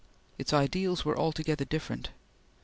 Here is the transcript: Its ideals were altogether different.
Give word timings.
Its 0.39 0.51
ideals 0.51 1.05
were 1.05 1.15
altogether 1.15 1.63
different. 1.63 2.09